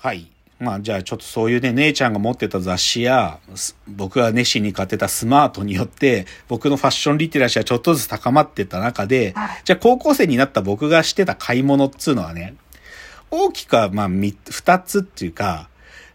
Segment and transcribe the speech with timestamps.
[0.00, 0.30] はい。
[0.58, 12.54] まあじゃあちょっとそういうね、姉ちゃんが持ってた雑誌や、す僕が熱心に買ってたスマートによって、僕のファッションリテラシーはちょっとずつ高まってった中で、はいじゃあ高校生になった僕がしてた買い物っつうのはね、
[13.30, 15.68] 大きくはまあみ二つっていうか、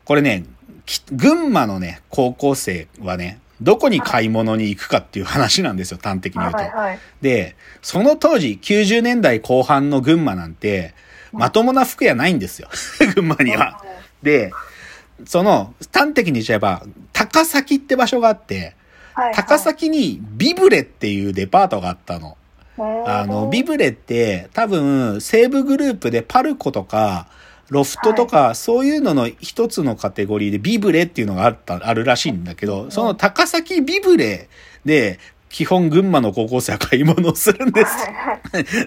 [0.04, 0.46] これね、
[0.86, 6.58] き群馬のね、高校生はね、どこに買い物に行くかっていう話なんですよ、端的に言うと。
[6.58, 7.00] はいはい。
[7.22, 10.94] で、その当時、90年代後半の群馬なんて、
[11.38, 12.70] まともな服屋ないんですよ。
[13.16, 13.82] 群馬には。
[14.24, 14.52] で、
[15.26, 18.76] その、端的に言っちゃえば、高崎って場所があって、
[19.14, 22.38] はいはい、高崎にビブレっていうデパートがあったの。
[22.78, 27.28] ああの、ビブレって多分、西武グループでパルコとか、
[27.70, 34.50] ロフトとか、そういうのの一つのカテゴリーでビブレっていうのがあった、あるらしいんだけど、その高崎ビブレ
[34.84, 35.20] で、
[35.55, 37.95] 基本群馬の高校生は買い物をするんです。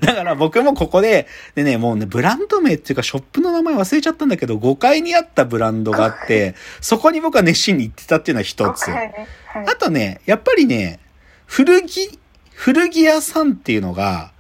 [0.03, 8.91] だから僕もここで、でね、もうね、ブランド名っていうかショップの名前忘れちゃったんだけど、5階にあったブランドがあって、そこに僕は熱心に行ってたっていうのは一つ。
[8.91, 11.01] あとね、やっぱりね、
[11.47, 12.19] 古着、
[12.53, 14.33] 古着屋さんっていうのが、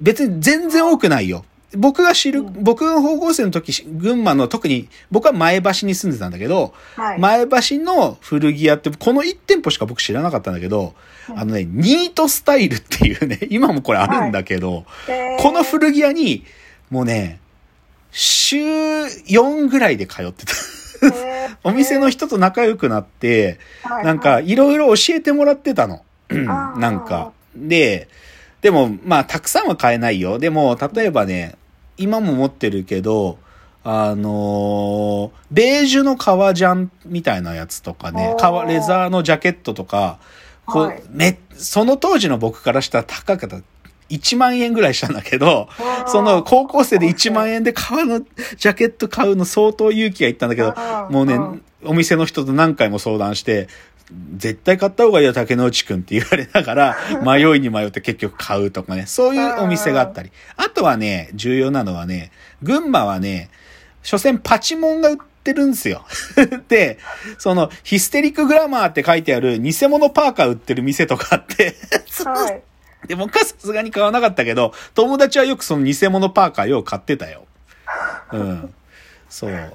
[0.00, 1.44] 別に全然多くないよ。
[1.76, 7.18] 僕が知る、僕が高校生の時、群馬の特に、僕は前橋に住んでたんだけど、はい。
[7.18, 10.94] 前橋の古着屋って、この1店舗しか僕知らなかったんだけど、
[11.36, 16.44] あのね、ニートスタイルっていうね、 今もこれあるんだけど、えーこの古着屋に、
[16.90, 17.38] もうね、
[18.10, 20.52] 週4ぐらいで通ってた。
[21.02, 26.02] えー お店の人と仲良くなって、はいなんか、いろいろ教えてもらってたの。
[26.30, 27.32] なんか。
[27.54, 28.08] で、
[28.60, 30.38] でも、まあ、たくさんは買えないよ。
[30.38, 31.56] でも、例えばね、
[31.96, 33.38] 今も持ってるけど、
[33.84, 40.18] あのーベージュの革ジャンみたいなやつとかね革、レザーのジャケットとか、
[40.66, 41.02] こう、はい。
[41.10, 43.58] め、その当時の僕からしたら高かった。
[44.10, 45.68] 1万円ぐらいしたんだけど、
[46.06, 50.74] その高校生で1万円で革のジャケット買うの相当勇気がいったんだけど
[51.10, 53.68] もうねうん、お店の人と何回も相談して、
[54.36, 60.30] 絶対買った方がいいよ、竹之内くんって言われながら、 迷いに迷って結局買うとかね、そういうお店があったり。
[60.56, 62.30] あとはね、重要なのはね、
[62.62, 63.50] 群馬はね、
[64.02, 66.06] 所詮パチモンが売ってるんですよ。
[66.68, 66.98] で、
[67.38, 71.76] その、ヒステリックグラマーって書いてある偽物パーカー売ってる店とかあって、
[72.24, 72.62] はい。
[73.06, 77.46] で、僕はさすがに買わなかったけど、友達はよくその偽物パーカーよく買ってたよ。
[78.32, 78.74] うん。
[79.28, 79.72] そう。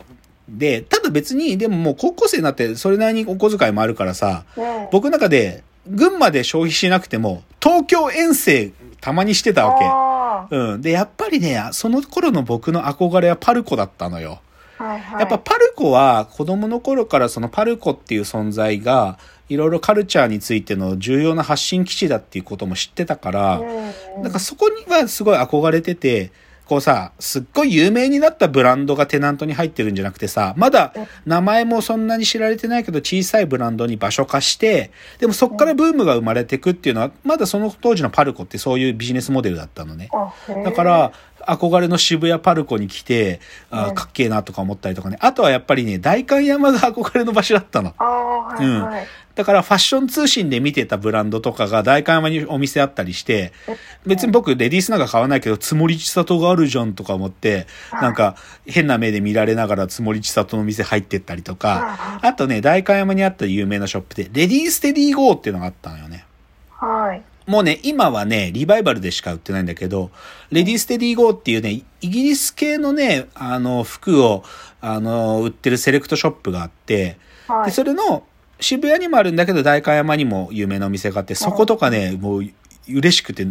[0.48, 8.72] で、ただ別に、でももう高校生になってそれなりにお小遣いもあるからさ、ね僕の中で、群馬で消費しなくても、東京遠征
[9.02, 10.56] たまにしてたわあけ。
[10.56, 10.82] うん。
[10.82, 14.42] で、やっぱりね、その頃の僕の憧れはパルコだったのよ。
[14.80, 15.20] ーはいはい。
[15.20, 19.18] やっぱパルコは子供の頃からそのパルコっていう存在が
[19.50, 23.64] いろいろカルチャーについての重要な発信基地だっていうことも知ってたから、う
[24.20, 26.32] んなんかそこにはすごい憧れてて、
[26.66, 30.94] こうさ、すっごい有名になったブランドがテナントに入ってるんじゃなくてさ、まだ
[31.26, 40.10] 名前もそんなに知られてないけど小さいブランドに場所化して、でもそっからブームが生まれてくっていうのは、まだその当時のパルコってそういうビジネスモデルだったのね。
[40.64, 41.12] だから、
[41.48, 43.40] 憧れの渋谷パルコに来て、
[43.70, 45.18] あうんかっけえなとか思ったりとかね。
[45.20, 47.94] あとはやっぱりね、代官山が憧れの場所だったの。
[47.98, 48.08] ああ、
[48.56, 49.08] はいはい。
[49.36, 53.52] だからファッション通信で見てたブランドとかが代官山にお店あったりして、
[54.06, 58.36] 別に僕レディースなんか買わないけど、つもりちさとがあるじゃんとか思って、なんか
[58.68, 66.26] 変な目で見られながらつもりちさとの店入ってったりとか、あとね、代官山にあった有名なショップで、レディーステディーゴーっていうのがあったのよね。
[66.70, 67.22] はい。
[67.46, 70.12] もうね、今はね、リバイバルでしか売ってないんだけど、
[70.52, 74.44] レディーステディーゴーっていうね、イギリス系のね、あの、服を、
[74.82, 77.18] あの、売ってるセレクトショップがあって、で、
[77.48, 77.72] はい。
[77.72, 78.24] それの、
[78.60, 82.44] 渋谷にもあるんだけど、代官山にも有名なお店があって、そことかね、もう、
[82.88, 83.48] 嬉しくて、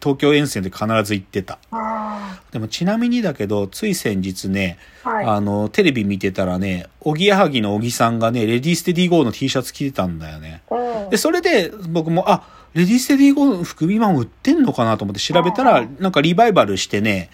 [0.00, 1.58] 東京遠征で必ず行ってた。
[1.70, 5.24] あでもちなみにだけど、つい先日ね、あ、はい。
[5.26, 10.62] あの、テレビ見てたらね、おぎやはぎの小木さんがね、レディーステディーゴーの T シャツ着てたんだよね。
[10.70, 12.44] うんで、それで僕も、あ、
[12.74, 17.30] レディーステディーゴーの服今も売ってんのかなと思って調べたら、なんかリバイバルしてね、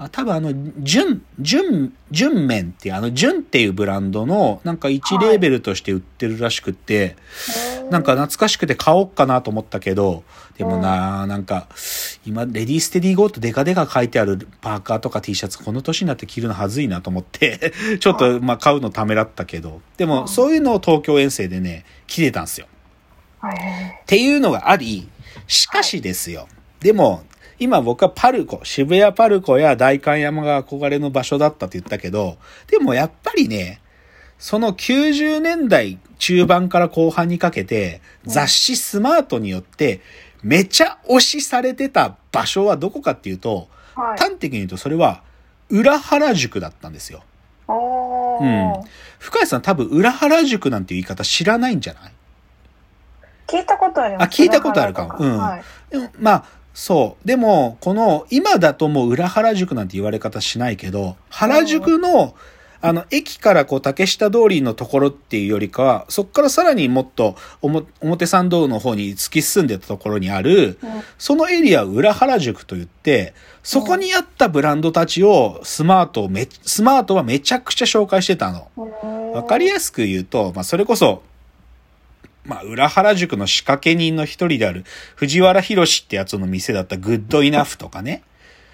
[0.00, 7.16] あ多分あの、純、純、純麺っていう、あの、純っていうブランドの、なんか1レーベルとして売ってるらしくって、
[7.90, 10.24] なんか懐かしくて買おうかなと思ったけど、
[10.56, 11.68] でもな、なんか、
[12.24, 22.66] 今、レディーステディーゴーとデカデカ書いてあるパーカーとか T シャツ、この年になって着るのはずいなと思って、 ちょっと、まあ、買うのためらったけど、でも、そういうのを東京遠征でね、着てたんですよ。
[23.40, 23.54] はい。
[24.02, 25.08] っていうのがあり、
[25.46, 26.48] しかしですよ。
[26.80, 27.24] でも、
[27.58, 32.38] 今僕はパルコ、渋谷パルコや代官山が憧れの場所だったって言ったけど、
[32.68, 33.80] でもやっぱりね、
[34.38, 40.00] その90年代中盤から後半にかけて、雑誌スマートによって、
[40.42, 44.18] めちゃ推しされてた場所はどこかっていうと、はい。
[44.18, 45.22] 端的に言うとそれは、
[45.68, 47.22] 裏原宿だったんですよ。
[47.68, 48.82] おー。
[49.18, 52.12] 深谷さん多分裏原宿なんていう言い方知らないんじゃない？
[53.50, 54.24] 聞いたことあります。
[54.24, 55.62] あ聞いたことあるかもうんはい。
[55.90, 57.26] でもまあ、そう。
[57.26, 62.34] でも、この、今だともう裏原宿なんて言われ方しないけど、原宿の、
[62.82, 70.78] あの、駅からこう、竹下通りのところっていうよりかは、そっからさらにもっと、おも表参道の方に突き進んでたところにある、
[71.18, 78.68] そのエリアを裏原宿と言って、そこにあったブランドたちをスマートをめ、スマートはめちゃくちゃ紹介してたの。
[79.34, 81.22] わかりややすく言うと、まあ、それこそ、
[82.44, 84.84] まあ、裏原宿の仕掛け人の一人である
[85.14, 88.22] 藤原ヒロシってやつの店だった GOODENOUGH とかね。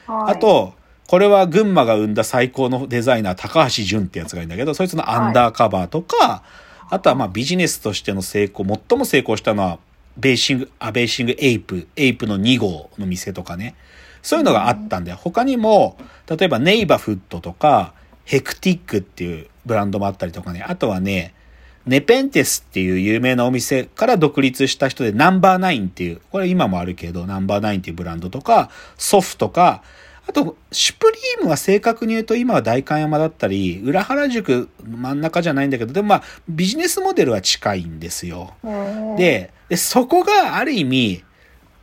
[0.07, 0.75] あ、と、
[1.07, 6.43] これは群馬が生んだ最高のデザイナー高橋盾ってやつがいるんだけど、そいつの UNDERCOVER とか、
[6.89, 9.79] あとはまあビジネスとしての成功、最も成功したのは、
[10.17, 13.75] ベイシング、 A BATHING APE、エイプの NIGO の店とかね。
[14.23, 15.19] そういうのがあったんだよ。
[15.21, 15.97] 他にも、
[16.29, 17.93] 例えばネイバフットとか、
[18.25, 20.65] ヘクティックっていうブランドもあったりとかね。
[20.67, 21.35] あとはね、
[21.87, 29.83] ネペンテスっていう有名なお店から独立した人でナンバーナインっていう、これ今もあるけど、ナンバーナインっていうブランドとか、ソフとか、
[30.29, 38.55] あと、シュプリームは正確に言うと今は代官山だったり、裏原宿真ん中じゃないんだけど、でもまあ、ビジネスモデルは近いんですよ。
[39.17, 41.23] で、でそこがある意味、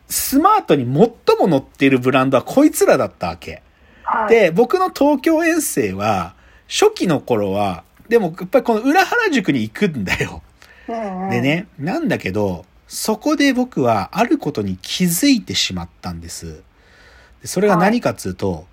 [0.09, 3.63] スマートに最も乗っているブランドはこいつらだったわけ。
[4.03, 6.35] はい、で、僕の東京遠征は、
[6.67, 10.43] 初期の頃は、でもやっぱりこの裏原宿に行くんだよ。
[10.87, 11.41] で。
[11.41, 16.61] ね、なんだけど、そこで僕はあることに気づいてしまったんです。
[17.41, 18.67] でそれが何かっつうと、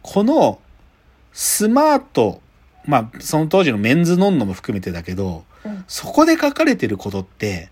[0.00, 0.60] この
[1.34, 2.40] スマート、
[2.86, 7.68] まあその当時のメンズノンノも含めてだけど、うんそこで書かれてることって、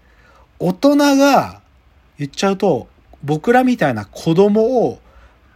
[0.58, 1.62] 大人が
[2.18, 2.88] 言っちゃうと、
[3.24, 5.00] 僕らみたいな子供を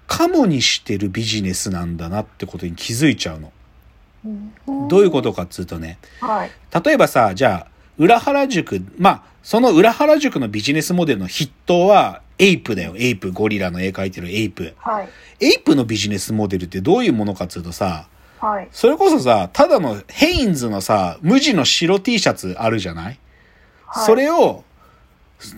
[0.07, 3.53] カモにしてるビジネスなんだなってことに気づいちゃうの。
[4.27, 6.51] うんどういうことかっつうとね、はい。
[6.85, 12.95] 例えばさ、じゃあ、裏原宿、まあ、その裏原宿のビジネスモデルの筆頭は、エイプだよ。
[12.97, 13.33] エイプ。
[13.33, 14.75] ゴリラの絵描いてるエイプ。
[14.77, 15.09] はい。
[15.41, 18.09] エイプのビジネスモデルってどういうものかっつうとさ、
[18.41, 18.69] はい。
[18.73, 23.19] それこそさ、ただのヘインズのさ、無地の白 T シャツあるじゃない、はい
[24.05, 24.65] それを、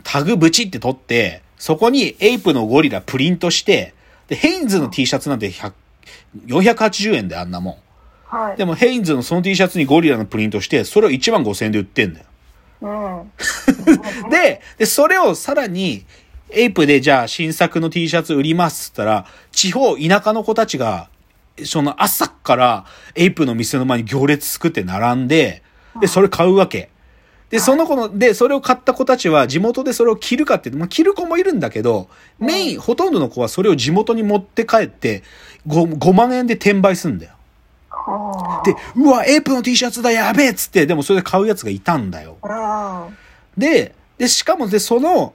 [0.05, 3.94] タグブチって取って、そこにエイプのゴリラプリントして、
[4.29, 5.73] で、ヘインズの T シャツなんて100
[6.47, 7.76] 480円であんなもん。
[8.29, 8.57] はい。
[8.57, 12.27] でもヘインズのその T シャツにゴリラのプリントして、それを1万5000円で売ってんだよ。
[12.83, 13.33] うん。
[14.31, 16.05] で、で、それをさらに、
[16.51, 21.09] エイプでじゃあ新作の T シャツ売りますっったら、地方、田舎の子たちが、
[21.65, 22.85] その朝っから
[23.15, 25.63] エイプの店の前に行列作って並んで、
[26.01, 26.91] で、それ買うわけ。
[27.51, 32.09] で、その子の、で、それを買った子たちは地元でそれを着るかって言って、まあ、着る子もいるんだけど、
[32.39, 35.23] メイン、ほとんどの子はそれを地元に持って帰って、
[35.67, 37.33] 5, 5万円で転売すんだよ。
[38.09, 42.37] はで、うわ、エイプの T シャツだ、やべえっつって、でもそれで買うやつがいたんだよ。
[42.43, 43.09] あ。
[43.57, 45.35] で、で、しかもで、その、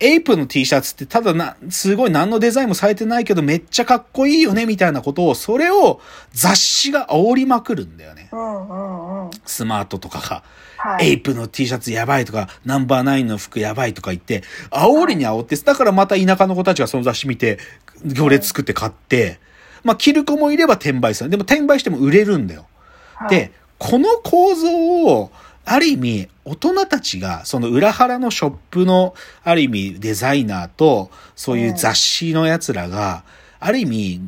[0.00, 6.00] エイプの T シャツってただな、すごい何のデザインもされてないけどめっちゃかっこいいよねみたいなことを、それを
[6.32, 8.28] 雑誌が煽りまくるんだよね。
[8.32, 9.30] うんうんうん。
[9.44, 10.44] スマートとかが。
[10.76, 11.08] はい。
[11.08, 17.58] エイプの T シャツやばいとか、ナンバーナインの服やばいとか言って、煽りに煽って、だからまた田舎の子たちがその雑誌見て、
[18.04, 19.40] 行列作って買って、
[19.84, 21.30] まあ着る子もいれば転売する。
[21.30, 22.66] でも転売しても売れるんだよ。
[23.14, 24.68] はいで、、この構造
[25.06, 25.30] を、
[25.64, 33.24] ある意味、大人たちが、その裏腹のショップの、ある意味、デザイナーと、そういう雑誌の奴らが、
[33.60, 34.20] ある意味、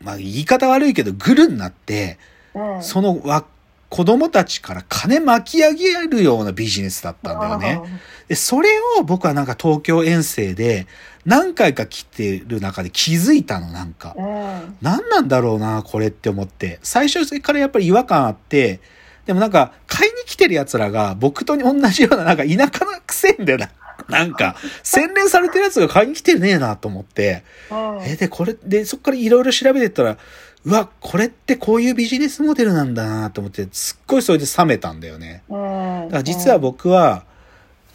[0.00, 2.18] まあ言い方悪いけど、グルになって、
[2.54, 2.82] うん。
[2.82, 3.44] そのわ、
[3.90, 7.82] 子供たちから金巻き上げるようなビジネスだったんだよね。
[8.28, 8.68] で、それ
[8.98, 10.86] を僕はなんか東京遠征で
[11.26, 14.14] 何回か来てる中で気づいたの、なんか。
[14.16, 14.76] うん。
[14.80, 16.78] 何なんだろうな、これって思って。
[16.82, 18.80] 最初からやっぱり違和感あって、
[19.26, 23.70] でもなんか、買いに来てる奴らが僕と同じような、なんか田舎のくせんだよな。
[24.08, 27.44] なんか、洗練されてる奴が買いに来てねえなと思って。
[27.70, 28.02] うん。
[28.02, 30.16] え、で、これ、で、そっからいろいろ調べてったら、
[30.64, 35.42] うわ、これってこういうビジネスモデルなんだなと思って、すっごいそれで冷めたんだよね。
[35.48, 35.58] うん。
[36.06, 37.24] だから実は僕は、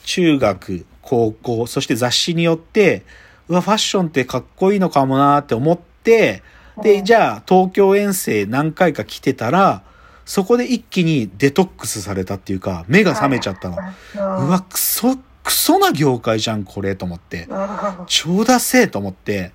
[0.04, 3.04] 中学、高校、そして雑誌によって、
[3.48, 6.42] うわ、ファッションってかっこいいのかもなって思って、
[6.82, 9.84] で、じゃあ、東京遠征何回か来てたら、
[10.26, 13.78] そこで一気にデトックスされたっていうか、目が覚めちゃったの。
[14.16, 17.46] うわ、クソ、クソな業界じゃん、これ、と思って。
[17.50, 17.68] うん。
[18.08, 19.52] 超ダセーと思って、はい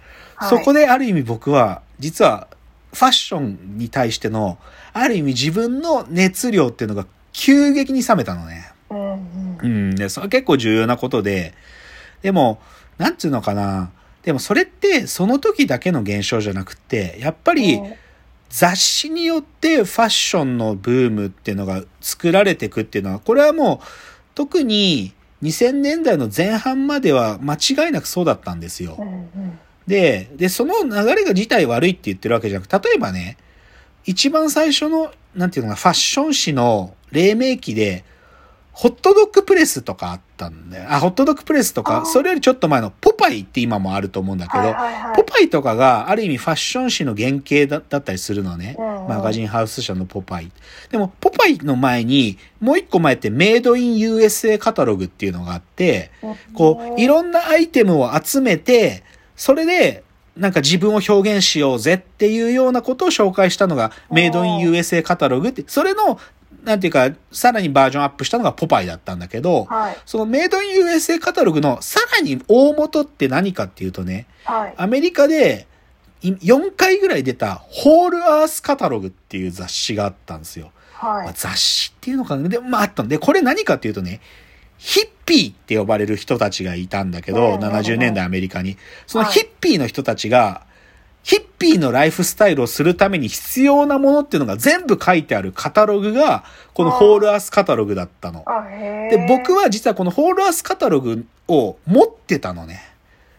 [0.48, 2.48] そこである意味僕は、実は、
[2.94, 4.58] ファッションに対しての、
[4.94, 8.72] ある意味自分の熱量っていうのが急激に冷めたのね。
[9.62, 9.94] うん。
[9.94, 11.54] で、それ結構重要なことで、
[12.22, 12.60] でも、
[12.98, 13.90] なんつうのかな。
[14.22, 17.80] でもそれってその時だけの現象じゃなくって、やっぱり
[18.50, 23.86] 雑誌によってファッションのブームっていうのが作られていくっていうのは、これはもう
[24.34, 28.98] 特に2000年代の前半までは間違いなくそうだったんですよ
[29.86, 33.38] で、で、その流れが自体悪いって言ってるわけじゃなくて、例えばね、
[34.04, 38.04] 一番最初の、なんていうのかな、ファッション誌の黎明期で、
[38.72, 40.86] ホットドッグプレスとかあったんだよ。
[40.90, 48.76] あ、ホットドッグプレスとか、それよりちょっと前のポパイって今もあると思うんだけど、はいはいはいポパイとかがある意味ファッション誌の原型だだったりするのね。
[48.78, 50.52] うんうんマガジンハウス社のポパイ。
[50.90, 56.12] でも、ポパイの前に、もう一個前ってメイドイン USA カタログっていうのがあって、
[56.54, 59.02] こう、いろんなアイテムを集めて、
[59.34, 60.04] それで、
[60.36, 66.20] なんか自分を表現しようぜっていうようなことを紹介したのが、メイドイン USA カタログって、それの、
[66.64, 69.96] なんていうか、さらにバージョンアップしたのがポパイだったんだけど、はい。
[70.04, 74.74] そのメイドイン USA カタログのさらに大元って何かっていうとね、はい。
[74.76, 75.66] アメリカで
[76.22, 80.72] い4回ぐらい出たホールアースカタログっていう雑誌があったんですよ。
[80.92, 81.24] はい。
[81.24, 82.48] まあ雑誌っていうのかな？
[82.48, 84.20] で、まああったんで、これ何かっていうとね、
[84.76, 88.76] ヒッピーって呼ばれる人たちがいたんだけど、うんうんうん70年代アメリカに。
[89.06, 89.32] そのはい。
[89.34, 90.66] ヒッピーの人たちが、
[91.30, 96.42] ヒッピーのライフスタイルをするために必要なものっていうのが全部書いてあるカタログが、
[96.74, 98.44] このホールアースカタログだったの。
[99.12, 102.80] で、僕はは実はこのホールアースカタログを持ってたのね。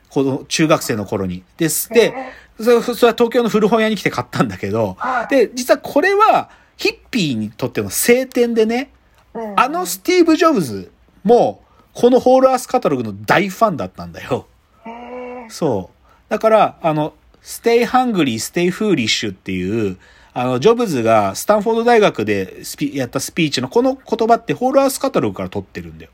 [0.08, 1.44] この中学生の頃に。
[1.58, 1.90] です。
[1.90, 2.14] で、
[2.62, 8.90] それそれは東京の古本屋に来て買ったんだけど、はいで、実はこれはヒッピーにとっての聖典でね、
[9.58, 10.94] あのスティーブ・ジョブズ
[11.26, 11.62] も、
[11.94, 14.48] このホールアースカタログの大ファンだったんだよ。
[14.86, 16.30] へそう。
[16.30, 19.98] だから、あの、Stay Hungry, Stay Foolish っていう、
[20.34, 26.12] あの、ジョブズがスタンフォード大学でスピやったスピーチのこの言葉ってホールアースカタログから取ってるんだよ。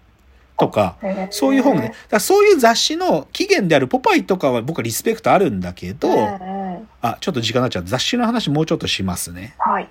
[0.60, 1.94] とか、えそういう本ね。
[2.10, 6.10] だそういう雑誌の起源であるポパイとかは僕はリスペクトあるんだけど、
[7.02, 7.84] あ、ちょっと時間になっちゃう。
[7.86, 9.56] 雑誌の話もうちょっとしますね。
[9.60, 9.90] はい